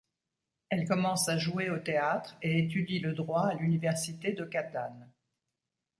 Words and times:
Elle 0.69 0.87
commence 0.87 1.29
à 1.29 1.37
jouer 1.37 1.69
au 1.69 1.77
théâtre 1.77 2.35
et 2.41 2.57
étudie 2.57 2.97
le 2.97 3.13
droit 3.13 3.45
à 3.45 3.53
l'université 3.53 4.33
de 4.33 4.45
Catane. 4.45 5.11